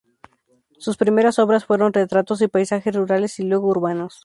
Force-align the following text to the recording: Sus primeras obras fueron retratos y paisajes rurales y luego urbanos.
Sus 0.79 0.97
primeras 0.97 1.37
obras 1.37 1.65
fueron 1.65 1.93
retratos 1.93 2.41
y 2.41 2.47
paisajes 2.47 2.95
rurales 2.95 3.37
y 3.37 3.43
luego 3.43 3.67
urbanos. 3.67 4.19